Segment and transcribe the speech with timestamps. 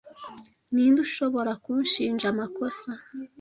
[0.73, 2.89] ninde ushobora kunshinja amakosa